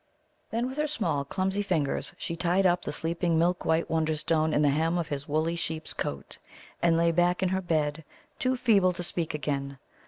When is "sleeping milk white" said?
2.91-3.87